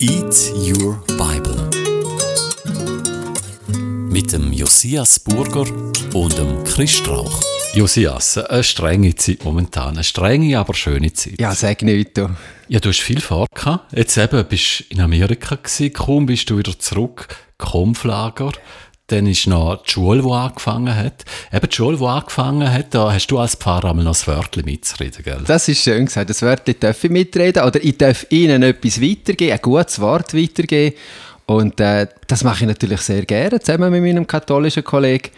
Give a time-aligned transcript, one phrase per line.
[0.00, 1.70] Eat Your Bible
[4.08, 5.64] mit dem Josias Burger
[6.14, 7.42] und dem Chris Strauch.
[7.74, 9.94] Josias, eine strenge Zeit momentan.
[9.94, 11.40] Eine strenge, aber schöne Zeit.
[11.40, 12.30] Ja, sag nicht, du.
[12.68, 13.92] Ja, du hast viel vor gehabt.
[13.92, 17.26] Jetzt eben bist du in Amerika gewesen, kaum bist du wieder zurück,
[17.58, 18.52] Kampflager.
[19.08, 21.24] Dann ist noch die Schule, die angefangen hat.
[21.50, 24.66] Eben die Schule, die angefangen hat, da hast du als Pfarrer einmal noch das Wörtchen
[24.66, 25.42] mitzureden, gell?
[25.46, 26.28] Das ist schön gesagt.
[26.28, 30.94] Das Wörtchen darf ich mitreden oder ich darf Ihnen etwas weitergeben, ein gutes Wort weitergeben.
[31.46, 35.30] Und äh, das mache ich natürlich sehr gerne, zusammen mit meinem katholischen Kollegen.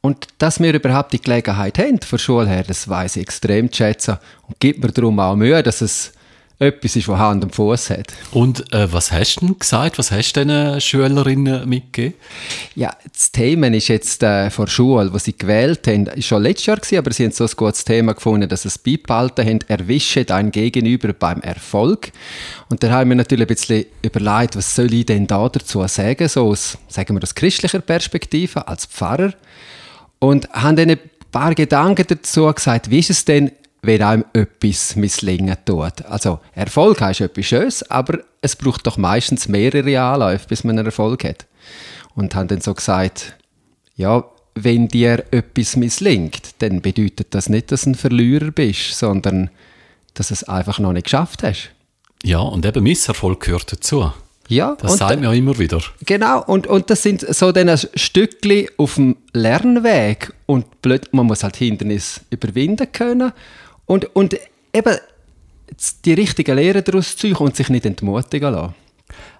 [0.00, 3.76] Und dass wir überhaupt die Gelegenheit haben, von Schule her, das weiß ich extrem zu
[3.76, 4.16] schätzen
[4.48, 6.14] und gibt mir darum auch Mühe, dass es
[6.60, 8.12] etwas ist, was Hand und Fuß hat.
[8.32, 9.98] Und äh, was hast du denn gesagt?
[9.98, 12.14] Was hast du den Schülerinnen mitgegeben?
[12.74, 16.66] Ja, das Thema ist jetzt äh, vor Schule, was sie gewählt haben, ist schon letztes
[16.66, 19.58] Jahr gewesen, aber sie haben so ein gutes Thema gefunden, dass sie es beibehalten haben,
[19.68, 22.12] erwische dein Gegenüber beim Erfolg.
[22.68, 26.28] Und da haben wir natürlich ein bisschen überlegt, was soll ich denn da dazu sagen,
[26.28, 29.32] so aus, sagen wir, aus christlicher Perspektive, als Pfarrer.
[30.18, 31.00] Und haben dann ein
[31.32, 33.50] paar Gedanken dazu gesagt, wie ist es denn,
[33.82, 36.04] wenn einem etwas misslingen tut.
[36.04, 40.86] Also Erfolg heißt etwas Schönes, aber es braucht doch meistens mehrere Anläufe, bis man einen
[40.86, 41.46] Erfolg hat.
[42.14, 43.36] Und haben dann so gesagt,
[43.96, 49.50] ja, wenn dir etwas misslingt, dann bedeutet das nicht, dass du ein Verlierer bist, sondern
[50.14, 51.70] dass du es einfach noch nicht geschafft hast.
[52.22, 54.12] Ja, und eben Misserfolg gehört dazu.
[54.48, 55.80] Ja, das sagt man ja immer wieder.
[56.04, 61.44] Genau, und, und das sind so dann Stückchen auf dem Lernweg und blöd, man muss
[61.44, 63.32] halt Hindernisse überwinden können
[63.90, 64.38] und, und
[64.72, 64.96] eben
[66.04, 68.74] die richtigen Lehren daraus ziehen und sich nicht entmutigen lassen.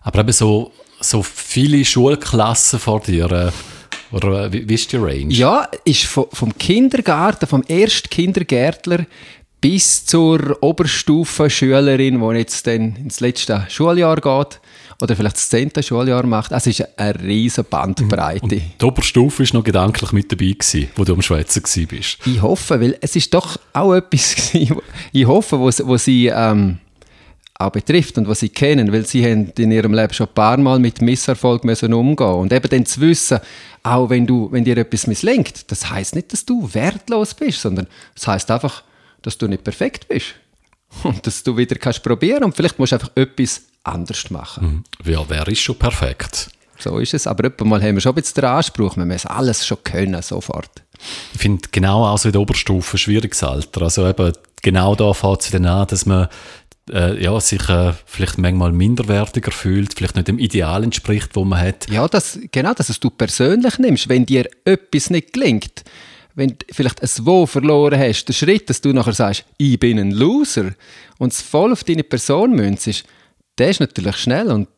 [0.01, 3.53] Aber eben so, so viele Schulklassen vor dir, äh,
[4.13, 5.33] oder wie, wie ist die Range?
[5.33, 9.07] Ja, ist vom, vom Kindergarten, vom ersten Kindergärtler
[9.61, 14.61] bis zur Oberstufenschülerin, die jetzt dann ins letzte Schuljahr geht
[15.01, 16.53] oder vielleicht das zehnte Schuljahr macht.
[16.53, 18.43] Es ist eine riesige Bandbreite.
[18.43, 22.19] Und die Oberstufe war noch gedanklich mit dabei, gewesen, wo du am Schwätzen bist.
[22.27, 24.77] Ich hoffe, weil es ist doch auch etwas gewesen,
[25.13, 26.79] ich hoffe, wo, wo sie ähm,
[27.61, 30.57] auch betrifft und was sie kennen, weil sie haben in ihrem Leben schon ein paar
[30.57, 33.39] Mal mit Misserfolg müssen umgehen und eben dann zu wissen,
[33.83, 37.87] auch wenn, du, wenn dir etwas misslingt, das heißt nicht, dass du wertlos bist, sondern
[38.15, 38.83] das heißt einfach,
[39.23, 40.35] dass du nicht perfekt bist
[41.03, 44.85] und dass du wieder kannst probieren und vielleicht musst du einfach etwas anders machen.
[45.05, 45.11] Mhm.
[45.11, 46.51] Ja, wer ist schon perfekt?
[46.79, 49.67] So ist es, aber mal haben wir schon ein bisschen den Anspruch, wir müssen alles
[49.67, 50.83] schon können, sofort.
[51.35, 53.83] Ich finde genau auch so in der Oberstufe ein schwieriges Alter.
[53.83, 54.33] Also eben
[54.63, 56.29] genau da fängt es dann an, dass man
[56.91, 61.61] äh, ja, sich äh, vielleicht manchmal minderwertiger fühlt, vielleicht nicht dem Ideal entspricht, wo man
[61.61, 61.89] hat.
[61.91, 65.85] Ja, das, genau, dass es du persönlich nimmst, wenn dir etwas nicht gelingt
[66.35, 69.99] wenn du vielleicht ein Wo verloren hast, der Schritt, dass du nachher sagst, ich bin
[69.99, 70.73] ein Loser
[71.19, 73.05] und es voll auf deine Person münzt,
[73.61, 74.69] der ist natürlich schnell und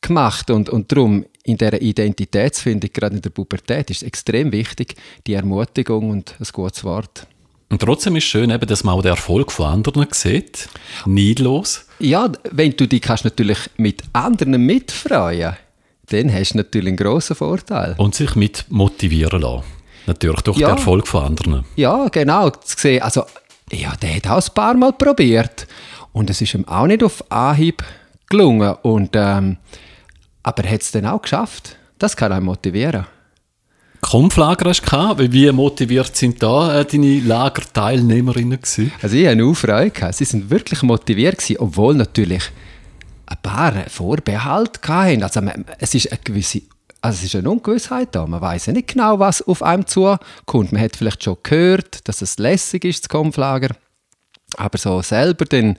[0.00, 4.94] gemacht und, und darum in dieser Identitätsfindung, gerade in der Pubertät, ist es extrem wichtig,
[5.26, 7.26] die Ermutigung und ein gutes Wort.
[7.70, 10.68] Und trotzdem ist es schön, eben, dass man auch den Erfolg von anderen sieht,
[11.04, 11.86] neidlos.
[11.98, 15.56] Ja, wenn du dich kannst natürlich mit anderen mitfreuen
[16.10, 17.94] dann hast du natürlich einen grossen Vorteil.
[17.98, 19.64] Und sich mit motivieren lassen.
[20.06, 20.68] Natürlich durch ja.
[20.68, 21.64] den Erfolg von anderen.
[21.76, 22.50] Ja, genau.
[23.00, 23.24] Also,
[23.70, 25.66] ja, der hat auch ein paar Mal probiert.
[26.12, 27.84] Und es ist ihm auch nicht auf Anhieb
[28.28, 28.74] gelungen.
[28.82, 29.58] Und, ähm,
[30.42, 31.76] aber er hat es dann auch geschafft.
[31.98, 33.06] Das kann einen motivieren.
[34.00, 35.32] Kampflager hast du gehabt.
[35.32, 38.92] Wie motiviert sind da äh, deine Lagerteilnehmerinnen gewesen?
[39.02, 40.12] Also ich hatte eine Freude.
[40.12, 42.44] Sie sind wirklich motiviert gewesen, obwohl natürlich
[43.26, 45.22] ein paar Vorbehalte hatten.
[45.22, 45.40] Also
[45.78, 46.62] es ist eine gewisse
[47.00, 48.26] also es ist eine Ungewissheit da.
[48.26, 50.72] Man weiß ja nicht genau, was auf einem zukommt.
[50.72, 53.74] Man hat vielleicht schon gehört, dass es lässig ist, das Kampflager.
[54.56, 55.76] Aber so selber dann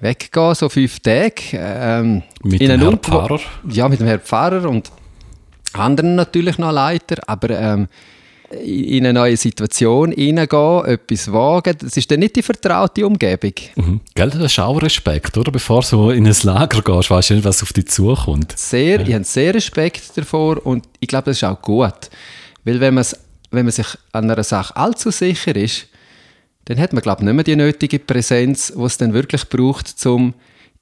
[0.00, 1.34] weggehen, so fünf Tage.
[1.52, 3.40] Ähm, mit dem Herrn Pfarrer?
[3.70, 4.90] Ja, mit dem Herrn Pfarrer und
[5.72, 7.16] anderen natürlich noch Leiter.
[7.26, 7.88] Aber ähm,
[8.50, 13.52] in eine neue Situation hineingehen, etwas wagen, das ist dann nicht die vertraute Umgebung.
[13.76, 14.00] Mhm.
[14.14, 15.52] Gell, das ist auch Respekt, oder?
[15.52, 18.56] Bevor du in ein Lager gehst, weißt du nicht, was auf dich zukommt.
[18.56, 19.06] Sehr, ja.
[19.06, 22.10] Ich habe sehr Respekt davor und ich glaube, das ist auch gut.
[22.64, 25.88] Weil wenn, wenn man sich an einer Sache allzu sicher ist,
[26.68, 29.94] dann hat man, glaube ich, nicht mehr die nötige Präsenz, die es dann wirklich braucht,
[30.04, 30.34] um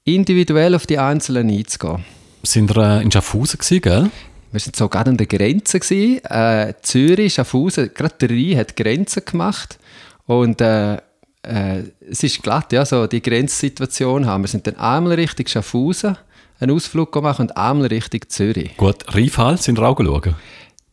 [0.03, 2.03] individuell auf die Einzelnen einzugehen.
[2.43, 4.11] Sind wir äh, in Schaffhausen, gell?
[4.51, 5.79] Wir waren so gerade an der Grenze.
[5.79, 6.25] Gewesen.
[6.25, 9.79] Äh, Zürich, Schaffhausen, gerade der Rhein hat Grenzen gemacht.
[10.25, 14.43] Und äh, äh, es ist glatt, ja, so die Grenzsituation haben.
[14.43, 16.17] Wir sind dann einmal Richtung Schaffhausen
[16.59, 18.75] einen Ausflug gemacht und einmal Richtung Zürich.
[18.75, 20.33] Gut, Rheinfall, sind wir auch geschaut?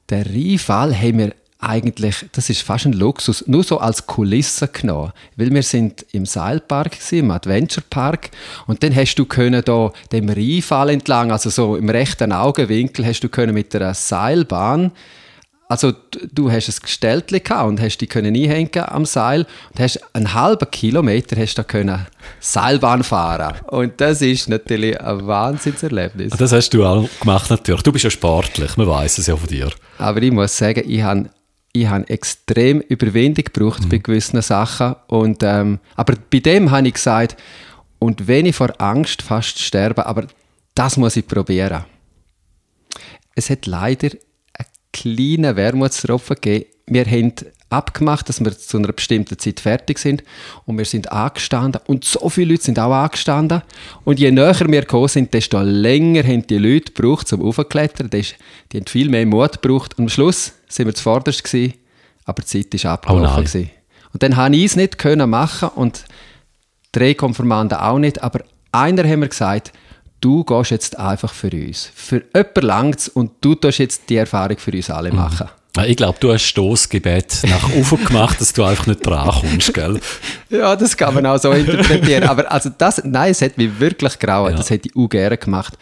[0.08, 1.34] Den Rheinfall haben wir
[1.64, 5.12] eigentlich, das ist fast ein Luxus, nur so als Kulisse genommen.
[5.36, 8.30] Weil wir sind im Seilpark, gewesen, im Adventure Park,
[8.66, 13.20] und dann hast du können da dem Rheinfall entlang, also so im rechten Augenwinkel, hast
[13.20, 14.92] du können mit einer Seilbahn
[15.68, 15.92] also
[16.32, 17.22] du hast ein Gestell
[17.66, 22.06] und hast die können einhängen am Seil und hast einen halben Kilometer hast da können
[22.40, 26.32] Seilbahn fahren und das ist natürlich ein Wahnsinnserlebnis.
[26.36, 27.82] Das hast du auch gemacht natürlich.
[27.82, 29.70] Du bist ja sportlich, man weiß es ja von dir.
[29.98, 31.30] Aber ich muss sagen, ich habe
[31.76, 33.88] ich habe extrem Überwindung gebraucht mhm.
[33.88, 37.36] bei gewissen Sachen und ähm, aber bei dem habe ich gesagt
[37.98, 40.26] und wenn ich vor Angst fast sterbe, aber
[40.74, 41.84] das muss ich probieren.
[43.34, 44.10] Es hat leider
[44.92, 46.70] kleinen Wermutstropfen gegeben.
[46.86, 47.32] Wir haben
[47.70, 50.22] abgemacht, dass wir zu einer bestimmten Zeit fertig sind
[50.64, 53.62] und wir sind angestanden und so viele Leute sind auch angestanden
[54.04, 58.22] und je näher wir gekommen sind, desto länger haben die Leute gebraucht zum Aufklettern, die
[58.74, 61.74] haben viel mehr Mut gebraucht und am Schluss sind wir zuvorderst gewesen,
[62.24, 63.68] aber die Zeit ist abgelaufen oh
[64.12, 66.04] und dann habe ich es nicht können machen und
[66.92, 69.72] drei Konfirmanden auch nicht, aber einer haben wir gesagt,
[70.20, 71.90] du gehst jetzt einfach für uns.
[71.94, 75.16] Für jemanden langt und du tust jetzt die Erfahrung für uns alle mhm.
[75.16, 75.46] machen.
[75.46, 75.63] Mhm.
[75.86, 80.00] Ich glaube, du hast Stoßgebet nach oben gemacht, dass du einfach nicht drankommst, gell?
[80.48, 82.24] Ja, das kann man auch so interpretieren.
[82.24, 84.52] Aber also das, nein, es hat mich wirklich grauen.
[84.52, 84.56] Ja.
[84.56, 85.74] Das hätte ich auch gerne gemacht.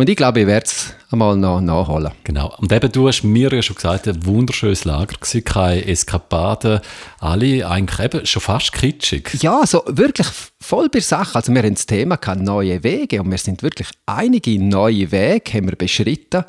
[0.00, 2.12] Und ich glaube, ich werde es einmal noch nachholen.
[2.22, 2.54] Genau.
[2.58, 6.80] Und eben, du hast mir ja schon gesagt, ein wunderschönes Lager gewesen, keine Eskapaden,
[7.18, 9.42] alle eigentlich eben schon fast kitschig.
[9.42, 10.28] Ja, so wirklich
[10.68, 11.34] voll bei Sache.
[11.34, 15.54] Also wir haben das Thema gehabt, neue Wege und wir sind wirklich einige neue Wege
[15.54, 16.44] haben wir beschritten.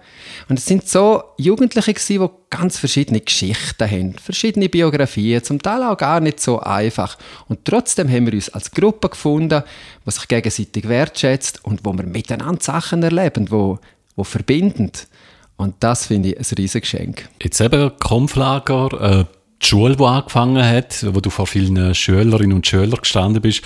[0.49, 5.83] Und es sind so Jugendliche gewesen, die ganz verschiedene Geschichten haben, verschiedene Biografien, zum Teil
[5.83, 7.17] auch gar nicht so einfach.
[7.47, 9.63] Und trotzdem haben wir uns als Gruppe gefunden,
[10.05, 13.79] die sich gegenseitig wertschätzt und wo wir miteinander Sachen erleben, wo,
[14.17, 15.07] wo verbindend.
[15.55, 17.29] Und das finde ich ein riesiges Geschenk.
[17.41, 19.25] Jetzt eben Kampflager, äh,
[19.61, 23.61] die Schule, die angefangen hat, wo du vor vielen Schülerinnen und Schülern gestanden bist,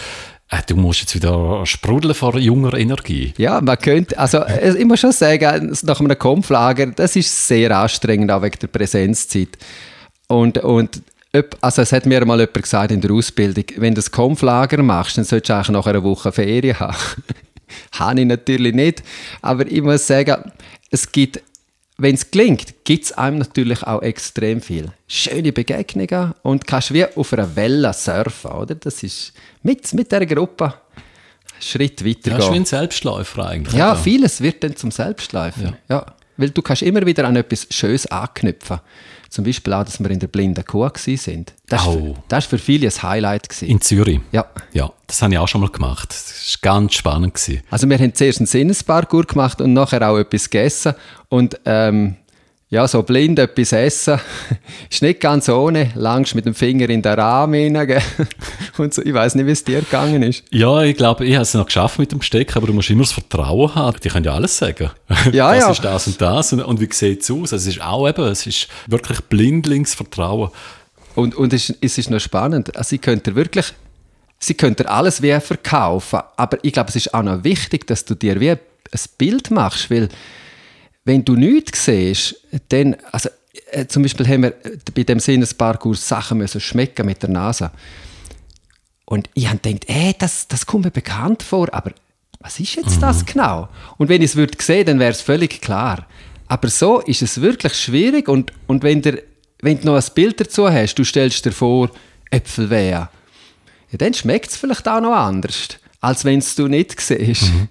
[0.68, 3.34] Du musst jetzt wieder sprudeln vor junger Energie.
[3.38, 7.76] Ja, man könnte, also äh, ich muss schon sagen, nach einem Kampflager, das ist sehr
[7.76, 9.58] anstrengend, auch wegen der Präsenzzeit.
[10.28, 11.02] Und, und
[11.62, 15.18] also es hat mir mal jemand gesagt in der Ausbildung, wenn du das Kampflager machst,
[15.18, 16.98] dann solltest du eigentlich nach einer Woche Ferien haben.
[17.94, 19.04] Habe ich natürlich nicht,
[19.42, 20.52] aber ich muss sagen,
[20.92, 21.42] es gibt
[21.98, 24.92] wenn es gelingt, gibt es einem natürlich auch extrem viel.
[25.08, 28.76] Schöne Begegnungen und kannst wie auf einer Welle surfen, oder?
[28.76, 30.74] Das ist mit, mit dieser Gruppe
[31.60, 32.46] Schritt weiter ja, gehen.
[32.48, 33.76] Ja, wie ein Selbstläufer eigentlich.
[33.76, 34.02] Ja, oder?
[34.02, 35.62] vieles wird dann zum Selbstläufer.
[35.62, 35.74] Ja.
[35.90, 36.06] ja.
[36.44, 38.82] Weil du kannst immer wieder an etwas Schönes anknüpfen.
[39.30, 41.46] Zum Beispiel auch, dass wir in der blinden Kuh waren.
[41.70, 42.10] Das, oh.
[42.10, 43.48] war, das war für viele ein Highlight.
[43.48, 43.70] Gewesen.
[43.70, 44.20] In Zürich?
[44.34, 44.46] Ja.
[44.74, 46.10] Ja, das habe ich auch schon mal gemacht.
[46.10, 47.36] Das war ganz spannend.
[47.36, 47.64] Gewesen.
[47.70, 50.96] Also wir haben zuerst einen Sinnesparcours gemacht und nachher auch etwas gegessen.
[51.30, 52.18] Und ähm,
[52.74, 54.20] ja, so blind etwas essen
[54.90, 55.92] ist nicht ganz ohne.
[55.94, 58.02] Langst mit dem Finger in den Rahmen rein.
[58.80, 60.44] Und so, ich weiß nicht, wie es dir gegangen ist.
[60.50, 63.04] Ja, ich glaube, ich habe es noch geschafft mit dem Steck, aber du musst immer
[63.04, 64.00] das Vertrauen haben.
[64.04, 64.90] Die können ja alles sagen.
[65.32, 65.70] Ja, das ja.
[65.70, 67.54] ist das und das und, und wie sieht es aus?
[67.54, 70.50] Also es ist auch eben, es ist wirklich Blindlingsvertrauen.
[71.14, 72.76] Und, und es, es ist noch spannend.
[72.76, 73.72] Also, sie könnte wirklich
[74.40, 78.16] sie könnte alles wie verkaufen, aber ich glaube, es ist auch noch wichtig, dass du
[78.16, 78.60] dir wie ein
[79.20, 80.10] Bild machst, weil
[81.06, 82.36] wenn du nichts siehst,
[82.70, 83.30] dann, also
[83.72, 84.54] äh, zum Beispiel haben wir
[84.94, 87.72] bei dem Sinnesparcours Sachen müssen schmecken mit der Nase.
[89.06, 91.92] Und ich habe gedacht, ey, das, das kommt mir bekannt vor, aber
[92.40, 93.02] was ist jetzt mhm.
[93.02, 93.70] das genau?
[93.98, 96.08] Und wenn ich es würde sehen, dann wäre es völlig klar.
[96.48, 99.20] Aber so ist es wirklich schwierig und, und wenn, der,
[99.62, 101.90] wenn du noch ein Bild dazu hast, du stellst dir vor,
[102.30, 103.10] Äpfelwehe,
[103.92, 105.70] ja, dann schmeckt es vielleicht auch noch anders,
[106.02, 107.44] als wenn du nicht siehst.
[107.44, 107.70] Mhm.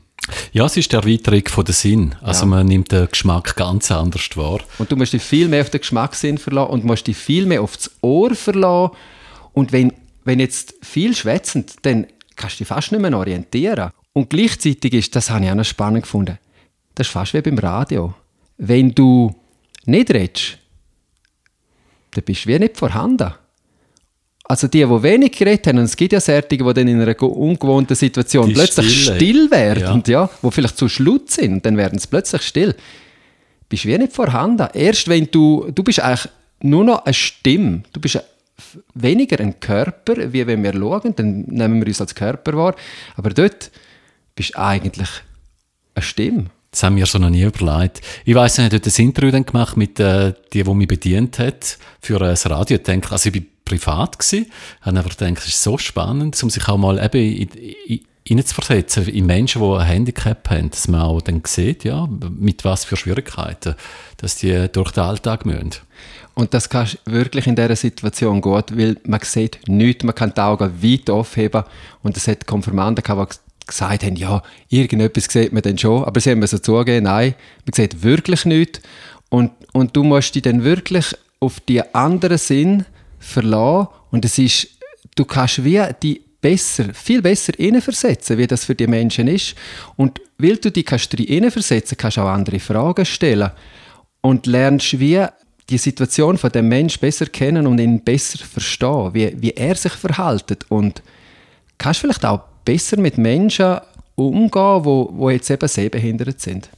[0.52, 2.14] Ja, es ist die Erweiterung von der Sinn.
[2.20, 2.46] Also ja.
[2.46, 4.60] man nimmt den Geschmack ganz anders wahr.
[4.78, 7.62] Und du musst dich viel mehr auf den Geschmackssinn verlassen und musst dich viel mehr
[7.62, 8.96] auf das Ohr verlassen.
[9.52, 9.92] Und wenn,
[10.24, 13.90] wenn jetzt viel schwätzend, dann kannst du dich fast nicht mehr orientieren.
[14.12, 16.38] Und gleichzeitig ist, das habe ich auch noch spannend gefunden,
[16.94, 18.14] das ist fast wie beim Radio.
[18.58, 19.34] Wenn du
[19.86, 20.58] nicht redest,
[22.12, 23.32] dann bist du wie nicht vorhanden.
[24.52, 27.22] Also die, die wenig geredet haben, und es gibt ja Särtige, die dann in einer
[27.22, 29.16] ungewohnten Situation die plötzlich Stille.
[29.16, 30.24] still werden, ja.
[30.24, 32.74] ja, wo vielleicht zu Schlut sind, dann werden sie plötzlich still.
[33.70, 34.68] Bist wie nicht vorhanden.
[34.74, 36.28] Erst wenn du, du bist eigentlich
[36.60, 38.20] nur noch eine Stimme, du bist
[38.92, 42.74] weniger ein Körper, wie wenn wir schauen, dann nehmen wir uns als Körper wahr,
[43.16, 43.70] aber dort
[44.34, 45.08] bist du eigentlich
[45.94, 46.44] eine Stimme.
[46.70, 48.02] Das haben wir so noch nie überlegt.
[48.26, 51.38] Ich weiss, ich habe dort ein Interview dann gemacht mit äh, die, die mich bedient
[51.38, 52.76] hat für äh, das Radio.
[52.76, 54.46] Ich denke, also ich bin privat gewesen,
[54.80, 57.48] habe einfach gedacht, es ist so spannend, um sich auch mal eben in,
[57.86, 62.64] in, hineinzuversetzen in Menschen, die ein Handicap haben, dass man auch dann sieht, ja, mit
[62.64, 63.74] was für Schwierigkeiten,
[64.18, 65.72] dass die durch den Alltag müssen.
[66.34, 70.32] Und das kannst du wirklich in dieser Situation gut, weil man sieht nichts, man kann
[70.34, 71.64] die Augen weit aufheben.
[72.02, 76.20] Und es hat Konfirmanden gehabt, die gesagt haben, ja, irgendetwas sieht man dann schon, aber
[76.20, 77.34] sie haben so zugeben, nein,
[77.66, 78.80] man sieht wirklich nichts.
[79.28, 82.86] Und, und du musst dich dann wirklich auf die anderen Sinn
[83.22, 84.68] verlassen und es ist,
[85.14, 89.54] du kannst wie die besser, viel besser versetzen, wie das für die Menschen ist.
[89.96, 93.50] Und weil du dich kannst versetzen kannst du auch andere Fragen stellen
[94.20, 95.24] und lernst wie
[95.70, 99.92] die Situation von dem Menschen besser kennen und ihn besser verstehen, wie, wie er sich
[99.92, 101.02] verhält und
[101.78, 103.78] kannst vielleicht auch besser mit Menschen
[104.16, 106.68] umgehen, wo, wo jetzt eben sehbehindert sind.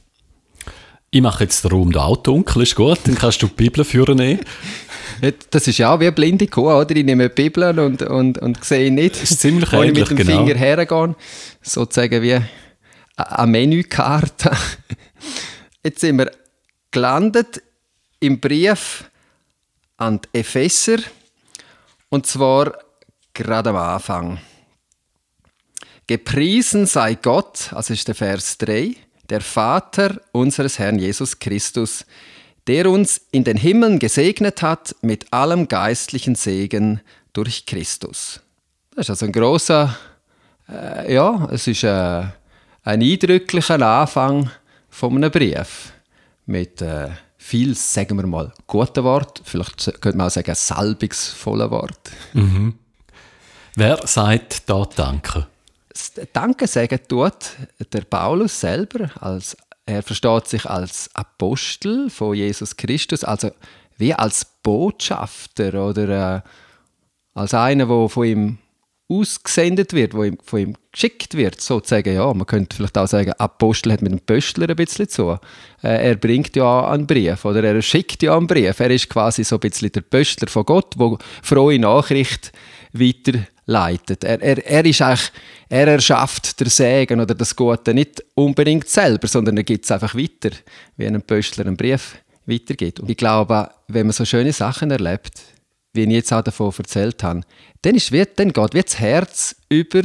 [1.11, 3.83] Ich mache jetzt den Raum da auch dunkel, ist gut, dann kannst du die Bibel
[3.83, 4.41] führen nehmen.
[5.49, 6.95] Das ist ja wie eine blinde Kuh, oder?
[6.95, 9.21] Ich nehme die Bibel und, und, und sehe nicht.
[9.21, 10.45] Das ist ziemlich ähnlich, ich mit dem genau.
[10.45, 11.15] Finger hergehe.
[11.61, 12.39] Sozusagen wie
[13.15, 14.51] eine Menükarte.
[15.83, 16.31] Jetzt sind wir
[16.91, 17.61] gelandet
[18.19, 19.09] im Brief
[19.97, 20.97] an die Epheser.
[22.09, 22.73] Und zwar
[23.33, 24.39] gerade am Anfang.
[26.07, 28.95] Gepriesen sei Gott, also ist der Vers 3,
[29.29, 32.05] der Vater unseres Herrn Jesus Christus,
[32.67, 37.01] der uns in den Himmeln gesegnet hat mit allem geistlichen Segen
[37.33, 38.41] durch Christus.
[38.95, 39.95] Das ist also ein großer,
[40.69, 42.23] äh, ja, es ist äh,
[42.83, 44.49] ein eindrücklicher Anfang
[44.89, 45.91] von einem Brief
[46.45, 52.11] mit äh, viel, sagen wir mal, guten Wort, vielleicht könnte man auch sagen, salbungsvollen Wort.
[53.75, 55.47] Wer sagt da Danke?
[55.89, 57.33] Das Danke sagen tut
[57.93, 63.51] der Paulus selber, als, er versteht sich als Apostel von Jesus Christus, also
[63.97, 66.41] wie als Botschafter oder äh,
[67.33, 68.57] als einer, der von ihm
[69.07, 72.15] ausgesendet wird, wo ihm, von ihm geschickt wird, sozusagen.
[72.15, 75.37] Ja, man könnte vielleicht auch sagen, Apostel hat mit dem Pöstler ein bisschen zu.
[75.83, 78.79] Äh, er bringt ja einen Brief oder er schickt ja einen Brief.
[78.79, 82.51] Er ist quasi so ein bisschen der Pöstler von Gott, wo frohe Nachricht
[83.65, 84.23] weiterleitet.
[84.23, 85.31] Er, er, er ist eigentlich,
[85.69, 90.15] er erschafft der Segen oder das Gute nicht unbedingt selber, sondern er gibt es einfach
[90.15, 90.55] weiter,
[90.97, 92.99] wie ein Pöstler einen Brief weitergibt.
[92.99, 95.33] Und ich glaube, wenn man so schöne Sachen erlebt,
[95.93, 97.41] wie ich jetzt auch davon erzählt habe,
[97.81, 100.03] dann, ist wie, dann geht wie das Herz über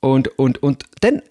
[0.00, 1.22] und, und, und dann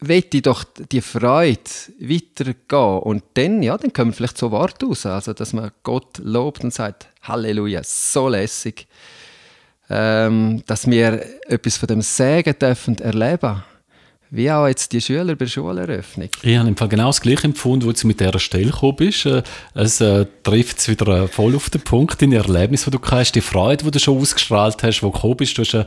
[0.00, 1.60] will ich doch die Freude
[2.00, 6.64] weitergehen und dann, ja, dann kommen vielleicht so Worte raus, also dass man Gott lobt
[6.64, 8.88] und sagt, Halleluja, so lässig,
[9.92, 13.62] ähm, dass wir etwas von dem Segen dürfen erleben
[14.34, 16.30] wie auch jetzt die Schüler bei der Schuleröffnung.
[16.42, 19.26] Ich habe im Fall genau das gleiche empfunden, wo du mit dieser Stelle gekommen bist.
[19.26, 19.42] Äh,
[19.74, 23.32] Es äh, trifft es wieder äh, voll auf den Punkt, deine Erlebnis, die du hast,
[23.32, 25.58] die Freude, die du schon ausgestrahlt hast, wo du gekommen bist.
[25.58, 25.84] Du hast äh,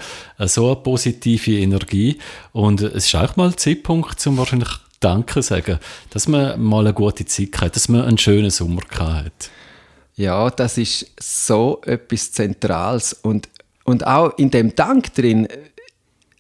[0.48, 2.20] so eine positive Energie.
[2.52, 4.70] Und es ist auch mal ein Zeitpunkt, um wahrscheinlich
[5.00, 5.80] Danke zu sagen,
[6.12, 9.50] dass man mal eine gute Zeit hat, dass man einen schönen Sommer gehabt hat.
[10.18, 13.14] Ja, das ist so etwas Zentrales.
[13.14, 13.50] Und,
[13.86, 15.58] und auch in dem Dank drin äh,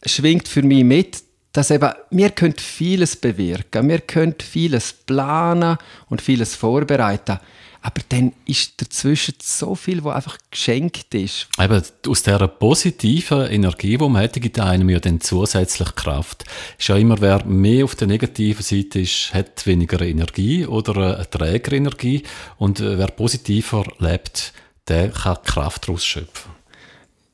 [0.06, 1.24] schwingt für mich mit,
[1.54, 5.78] dass eben, wir können vieles bewirken, wir können vieles planen
[6.10, 7.40] und vieles vorbereiten.
[7.82, 11.48] Aber dann ist dazwischen so viel, was einfach geschenkt ist.
[11.60, 16.46] Eben, aus dieser positiven Energie, die man hat, gibt einem ja dann zusätzlich Kraft.
[16.80, 21.16] Ist ja immer, wer mehr auf der negativen Seite ist, hat weniger Energie oder äh,
[21.16, 22.24] eine trägere Energie.
[22.58, 24.52] Und äh, wer positiver lebt,
[24.88, 26.55] der kann Kraft daraus schöpfen.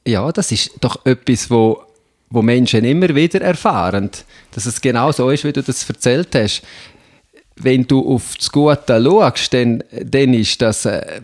[0.05, 1.83] Ja, das ist doch etwas, wo,
[2.29, 4.09] wo Menschen immer wieder erfahren,
[4.51, 6.63] dass es genau so ist, wie du das erzählt hast.
[7.55, 10.85] Wenn du auf das Gute schaust, dann, dann ist das...
[10.85, 11.21] Äh,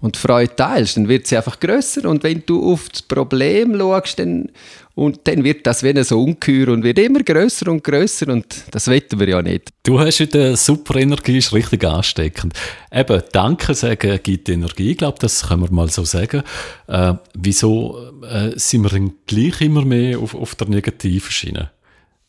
[0.00, 2.08] und die Freude teilst, dann wird sie einfach grösser.
[2.08, 4.50] Und wenn du auf das Problem schaust, dann,
[4.94, 8.28] und dann wird das wie ein Ungeheuer und wird immer grösser und grösser.
[8.28, 9.68] Und das wetten wir ja nicht.
[9.82, 12.54] Du hast heute eine super Energie, ist richtig ansteckend.
[12.90, 16.42] Eben, Danke sagen gibt Energie, ich glaube, das können wir mal so sagen.
[16.86, 21.70] Äh, wieso äh, sind wir denn gleich immer mehr auf, auf der negativen Schiene?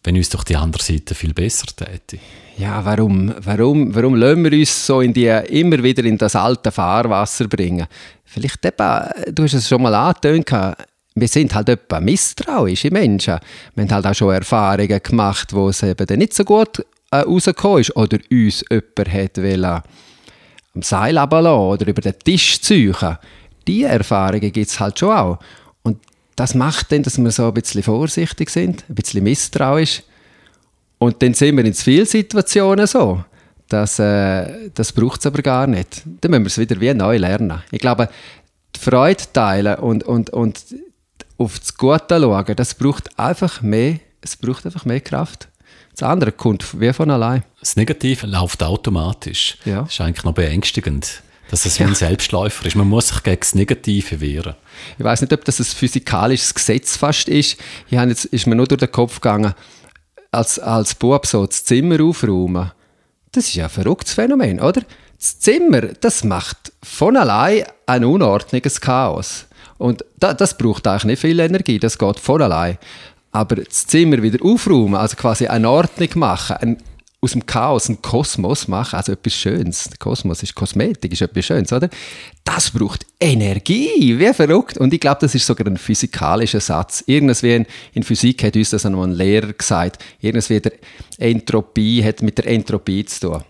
[0.04, 2.18] Wenn uns doch die andere Seite viel besser täte.
[2.58, 6.72] Ja, warum, warum, warum lassen wir uns so in die, immer wieder in das alte
[6.72, 7.88] Fahrwasser bringen?
[8.26, 10.50] Vielleicht eben, du hast es schon mal angetönt,
[11.14, 13.38] wir sind halt etwa misstrauische Menschen.
[13.76, 17.18] Wir haben halt auch schon Erfahrungen gemacht, wo es eben dann nicht so gut äh,
[17.18, 19.82] rausgekommen ist oder uns jemand wollen,
[20.76, 23.18] am Seil runterlassen oder über den Tisch ziehen.
[23.68, 25.40] Diese Erfahrungen gibt es halt schon auch.
[26.36, 30.04] Das macht dann, dass wir so ein bisschen vorsichtig sind, ein bisschen misstrauisch.
[30.98, 33.24] Und dann sind wir in vielen Situationen so.
[33.68, 36.04] Das, äh, das braucht es aber gar nicht.
[36.22, 37.62] Dann müssen wir es wieder wie neu lernen.
[37.72, 38.10] Ich glaube,
[38.76, 40.64] die Freude teilen und, und, und
[41.38, 45.50] auf das Gute schauen, das braucht einfach mehr es braucht einfach mehr Kraft.
[45.94, 47.44] Das andere kommt wie von allein.
[47.60, 49.58] Das Negative läuft automatisch.
[49.66, 49.82] Ja.
[49.82, 51.22] Das ist eigentlich noch beängstigend,
[51.52, 52.78] dass es wie ein Selbstläufer ist.
[52.78, 54.56] Man muss sich gegen das Negative wehren.
[54.98, 57.58] Ich weiß nicht, ob das ein physikalisches Gesetz fast ist.
[57.90, 59.54] Ich habe jetzt, ist mir nur durch den Kopf gegangen,
[60.32, 62.72] als, als Bub so das Zimmer aufräumen.
[63.34, 64.82] Das ist ja ein verrücktes Phänomen, oder?
[65.20, 69.46] Das Zimmer, das macht von allein ein unordentliches Chaos.
[69.78, 72.78] Und da, das braucht eigentlich nicht viel Energie, das geht von allein.
[73.34, 76.78] Aber das Zimmer wieder aufräumen, also quasi eine Ordnung machen, ein,
[77.24, 79.84] aus dem Chaos einen Kosmos machen, also etwas Schönes.
[79.90, 81.88] Der Kosmos ist Kosmetik, ist etwas Schönes, oder?
[82.44, 84.80] Das braucht Energie, wie verrückt.
[84.80, 87.04] Und ich glaube, das ist sogar ein physikalischer Satz.
[87.06, 90.04] Irgendwas in, in Physik hat uns das einmal ein Lehrer gesagt.
[90.20, 90.74] Irgendwas wie der
[91.20, 93.44] Entropie hat mit der Entropie zu tun.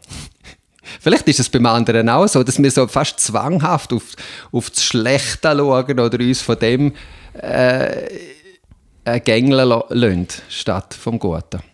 [1.00, 4.16] Vielleicht ist es beim anderen auch so, dass wir so fast zwanghaft auf,
[4.52, 6.94] auf das Schlechte schauen oder uns von dem
[7.42, 8.06] äh,
[9.06, 11.71] äh, gängeln lassen, statt vom Guten.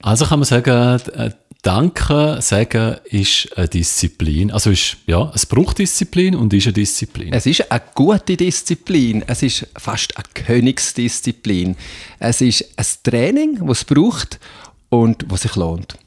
[0.00, 1.30] Also kann man sagen, äh,
[1.62, 4.52] Danke sagen ist eine Disziplin.
[4.52, 7.32] Also ist, ja, es braucht Disziplin und ist eine Disziplin.
[7.32, 9.24] Es ist eine gute Disziplin.
[9.26, 11.76] Es ist fast eine Königsdisziplin.
[12.20, 14.38] Es ist ein Training, das es braucht
[14.88, 15.98] und was sich lohnt.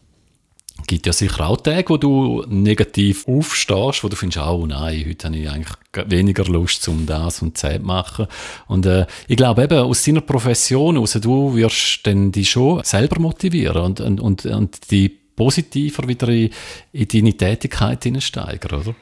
[0.92, 5.28] Gibt ja sicher auch Tage, wo du negativ aufstehst, wo du findest, oh nein, heute
[5.28, 5.74] habe ich eigentlich
[6.10, 8.28] weniger Lust, um das und das zu machen.
[8.68, 13.22] Und äh, ich glaube eben, aus deiner Profession, also du wirst dann dich schon selber
[13.22, 16.50] motivieren und, und, und, und die positiver wieder in,
[16.92, 18.96] in deine Tätigkeit hineinsteigern, oder?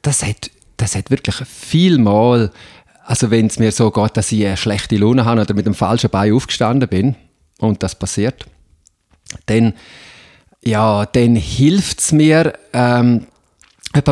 [0.00, 2.52] Das hat, das hat wirklich viel Mal,
[3.04, 5.74] also wenn es mir so geht, dass ich eine schlechte Laune habe oder mit dem
[5.74, 7.16] falschen Bein aufgestanden bin
[7.58, 8.46] und das passiert,
[9.44, 9.74] dann
[10.64, 13.26] ja, dann hilft es mir, ähm,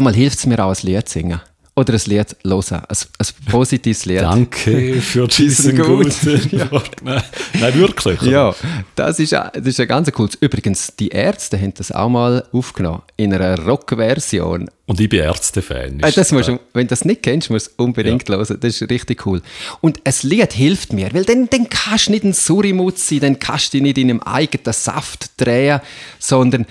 [0.00, 1.40] mal hilft es mir auch, ein Lied zu singen.
[1.75, 4.21] Oder ein Lied hören, ein, ein positives Lied.
[4.21, 6.69] Danke für diesen guten ja.
[7.02, 7.23] Nein,
[7.59, 8.21] nein, wirklich.
[8.21, 8.55] Ja,
[8.95, 10.35] das ist, das ist ein ganz cooles.
[10.35, 14.69] Übrigens, die Ärzte haben das auch mal aufgenommen, in einer Rock-Version.
[14.85, 16.00] Und ich bin Ärzte-Fan.
[16.00, 18.37] Äh, das musst du, wenn du das nicht kennst, musst du es unbedingt ja.
[18.37, 18.59] hören.
[18.61, 19.41] Das ist richtig cool.
[19.81, 23.38] Und ein Lied hilft mir, weil dann, dann kannst du nicht ein Surimut sein, dann
[23.38, 25.81] kannst du dich nicht in einem eigenen Saft drehen,
[26.19, 26.67] sondern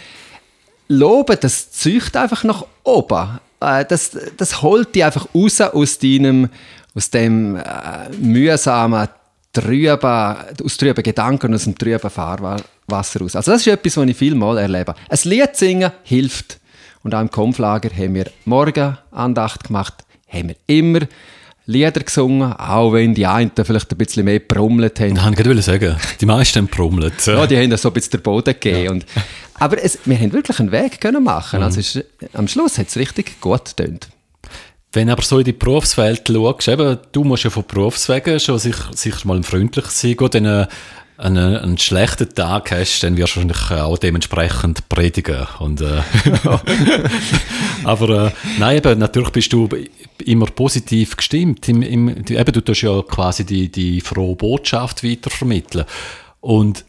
[0.88, 3.40] loben, das zücht einfach nach oben.
[3.62, 6.50] Äh, das, das holt dich einfach raus aus deinem,
[6.96, 7.62] aus dem äh,
[8.20, 9.08] mühsamen,
[9.54, 13.36] trüben, aus trüben Gedanken, aus dem trüben Fahrwasser raus.
[13.36, 14.96] Also das ist etwas, was ich viel mal erlebe.
[15.10, 16.60] Ein Lied singen hilft.
[17.04, 21.00] Und auch im Kampflager haben wir morgen Andacht gemacht, haben wir immer
[21.66, 25.16] Lieder gesungen, auch wenn die einen vielleicht ein bisschen mehr brummelt haben.
[25.16, 27.26] Ich wollte sagen, die meisten haben brummelt.
[27.26, 28.84] Ja, die haben so ein bisschen den Boden gegeben.
[28.84, 28.92] Ja.
[28.92, 29.06] Und,
[29.62, 31.60] aber es, wir haben wirklich einen Weg können machen.
[31.60, 31.66] Mhm.
[31.66, 34.10] Also ist, am Schluss hat es richtig gut getönt.
[34.92, 38.90] Wenn aber so in die Berufswelt schaust, eben, du musst ja von Berufswegen schon sicher,
[38.96, 40.68] sicher mal freundlich sein, gut, dann
[41.18, 45.46] einen, einen schlechten Tag hast, dann wirst du wahrscheinlich auch dementsprechend predigen.
[45.60, 46.02] Und, äh,
[47.84, 49.70] aber äh, nein, eben, natürlich bist du
[50.26, 51.70] immer positiv gestimmt.
[51.70, 55.86] Im, im, eben, du tust ja quasi die, die frohe Botschaft weitervermitteln.
[56.40, 56.84] Und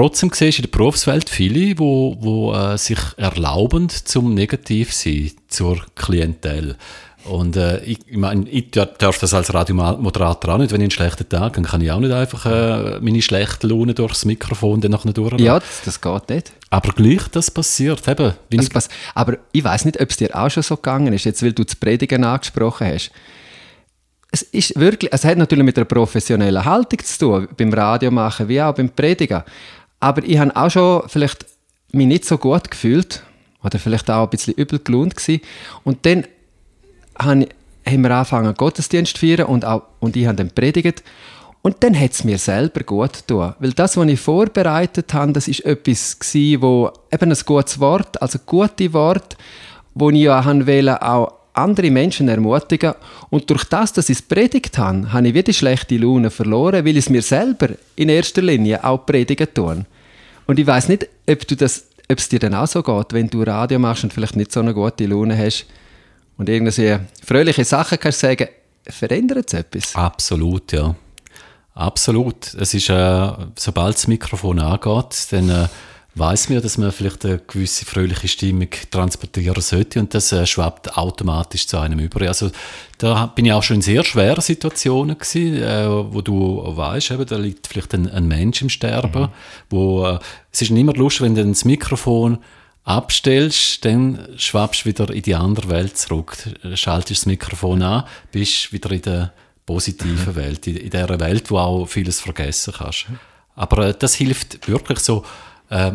[0.00, 4.94] trotzdem siehst du in der Berufswelt viele, die wo, wo, äh, sich erlauben, zum negativ
[4.94, 6.76] sein zur Klientel.
[7.24, 10.90] Und äh, ich, ich meine, ich darf das als Radiomoderator auch nicht, wenn ich einen
[10.90, 14.80] schlechten Tag habe, dann kann ich auch nicht einfach äh, meine schlechte Laune durchs Mikrofon
[14.80, 15.38] dann nachher durch.
[15.38, 16.52] Ja, das, das, geht nicht.
[16.70, 18.08] Aber gleich, das passiert.
[18.08, 21.12] Eben, das ich pass aber ich weiß nicht, ob es dir auch schon so gegangen
[21.12, 23.10] ist, jetzt weil du das Predigen angesprochen hast.
[24.32, 28.48] Es ist wirklich, es hat natürlich mit einer professionellen Haltung zu tun, beim Radio machen
[28.48, 29.42] wie auch beim Predigen.
[30.00, 31.46] Aber ich habe auch schon vielleicht
[31.92, 33.22] mich nicht so gut gefühlt
[33.62, 35.42] oder vielleicht auch ein bisschen übel gelohnt gewesen.
[35.84, 36.24] Und dann
[37.18, 37.46] haben
[37.84, 41.02] wir angefangen, Gottesdienst zu feiern und, auch, und ich habe dann predigt.
[41.62, 43.54] Und dann hat es mir selber gut getan.
[43.58, 48.20] Weil das, was ich vorbereitet habe, das ist etwas gewesen, wo eben ein gutes Wort,
[48.22, 49.36] also gute Wort,
[49.94, 52.94] wo ich ja wollte, auch andere Menschen ermutigen.
[53.30, 56.96] Und durch das, dass ich es predigt habe, habe ich wieder schlechte Laune verloren, weil
[56.96, 59.84] ich es mir selber in erster Linie auch predigen tue.
[60.46, 63.28] Und ich weiß nicht, ob, du das, ob es dir dann auch so geht, wenn
[63.28, 65.66] du Radio machst und vielleicht nicht so eine gute Laune hast,
[66.40, 68.48] und irgendwie fröhliche Sachen kannst sagen,
[68.88, 69.94] verändert es etwas?
[69.94, 70.94] Absolut, ja.
[71.74, 72.54] Absolut.
[72.54, 75.68] Es ist, äh, sobald das Mikrofon angeht, dann äh,
[76.14, 80.96] weiß man, dass man vielleicht eine gewisse fröhliche Stimmung transportieren sollte und das äh, schwappt
[80.96, 82.26] automatisch zu einem über.
[82.26, 82.50] Also
[82.98, 87.26] da bin ich auch schon in sehr schweren Situationen gewesen, äh, wo du weißt, eben,
[87.26, 89.28] da liegt vielleicht ein, ein Mensch im Sterben, mhm.
[89.70, 90.18] wo äh,
[90.52, 92.38] es ist nicht immer lustig, wenn dann das Mikrofon
[92.84, 96.36] abstellst, dann schwappst du wieder in die andere Welt zurück.
[96.74, 99.32] Schaltest das Mikrofon an, bist wieder in der
[99.64, 103.06] positiven Welt, in, in der Welt, wo auch vieles vergessen kannst.
[103.54, 105.24] Aber äh, das hilft wirklich so,
[105.70, 105.92] äh,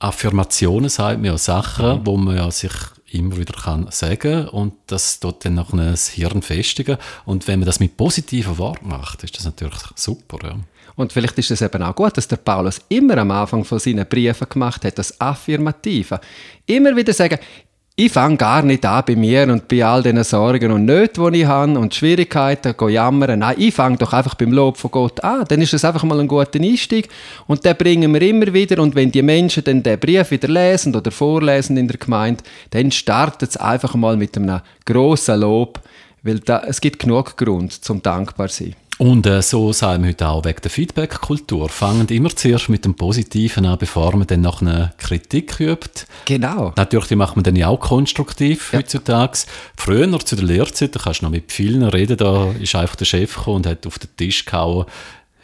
[0.00, 2.06] Affirmationen, sagt man ja, Sachen, mhm.
[2.06, 2.72] wo man ja sich
[3.10, 6.98] immer wieder kann sagen und das dort dann noch das Hirn festigen.
[7.24, 10.38] Und wenn man das mit positiven Worten macht, ist das natürlich super.
[10.46, 10.56] Ja.
[10.94, 14.06] Und vielleicht ist es eben auch gut, dass der Paulus immer am Anfang von seinen
[14.06, 16.20] Briefen gemacht hat, das Affirmative.
[16.66, 17.38] Immer wieder sagen,
[18.00, 21.40] ich fange gar nicht an bei mir und bei all den Sorgen und Nöten, die
[21.40, 23.40] ich habe und Schwierigkeiten, go jammern.
[23.40, 25.44] Nein, ich fange doch einfach beim Lob von Gott an.
[25.48, 27.08] Dann ist es einfach mal ein guter Einstieg
[27.48, 28.80] und den bringen wir immer wieder.
[28.80, 32.92] Und wenn die Menschen dann den Brief wieder lesen oder vorlesen in der Gemeinde, dann
[32.92, 35.80] startet es einfach mal mit einem grossen Lob,
[36.22, 38.76] weil da, es gibt genug Grund zum dankbar sein.
[38.98, 41.68] Und äh, so sagen wir heute auch wegen der Feedback-Kultur.
[41.68, 46.06] Fangen immer zuerst mit dem Positiven an, bevor man dann noch eine Kritik übt.
[46.24, 46.72] Genau.
[46.76, 48.80] Natürlich, die macht man dann ja auch konstruktiv ja.
[48.80, 49.38] heutzutage.
[49.76, 53.04] Früher, zu der Lehrzeit, da kannst du noch mit vielen reden, da ist einfach der
[53.04, 54.86] Chef gekommen und hat auf den Tisch gehauen,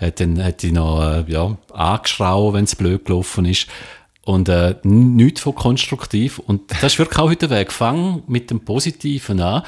[0.00, 3.68] hat dann hat ihn noch äh, ja, angeschrauben, wenn es blöd gelaufen ist.
[4.24, 6.38] Und äh, nichts von konstruktiv.
[6.38, 7.70] Und das ist wirklich auch heute der Weg.
[7.70, 9.62] Fang mit dem Positiven an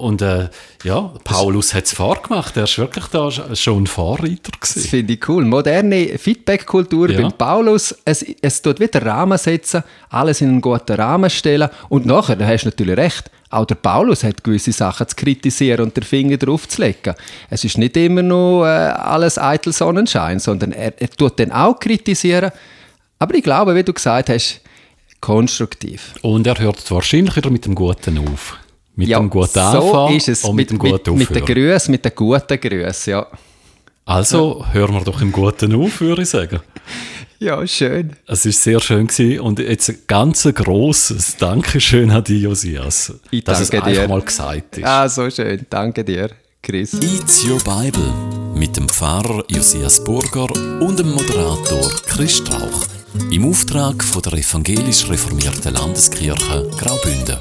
[0.00, 0.48] und äh,
[0.82, 2.56] ja, Paulus hat es vorgemacht.
[2.56, 4.50] Er ist wirklich da schon ein Vorreiter.
[4.52, 4.80] Gewesen.
[4.82, 5.44] Das finde ich cool.
[5.44, 7.20] Moderne Feedback-Kultur ja.
[7.20, 7.94] beim Paulus.
[8.04, 11.68] Es, es tut wieder Rahmen setzen, alles in einen guten Rahmen stellen.
[11.90, 15.84] Und nachher, da hast du natürlich recht, auch der Paulus hat gewisse Sachen zu kritisieren
[15.84, 17.14] und den Finger drauf zu legen.
[17.50, 21.78] Es ist nicht immer nur äh, alles eitel Sonnenschein, sondern er, er tut dann auch
[21.78, 22.52] kritisieren.
[23.18, 24.60] Aber ich glaube, wie du gesagt hast,
[25.20, 26.14] konstruktiv.
[26.22, 28.56] Und er hört wahrscheinlich wieder mit dem Guten auf.
[28.96, 30.44] Mit ja, dem guten so Anfang ist es.
[30.44, 33.26] und mit, mit dem guten mit, mit den Grüßen, mit den guten Grüßen, ja.
[34.04, 36.60] Also hören wir doch im Guten auf, würde ich sagen.
[37.42, 38.16] Ja, schön.
[38.26, 39.40] Es war sehr schön gewesen.
[39.40, 43.82] und jetzt ein ganz grosses Dankeschön an dich, Josias, ich dass es dir.
[43.82, 44.84] einfach mal gesagt ist.
[44.84, 45.64] Ah, so schön.
[45.70, 46.28] Danke dir,
[46.62, 46.92] Chris.
[46.92, 48.12] It's Your Bible
[48.54, 50.48] mit dem Pfarrer Josias Burger
[50.82, 52.84] und dem Moderator Chris Strauch
[53.30, 57.38] im Auftrag von der evangelisch reformierten Landeskirche Graubünden.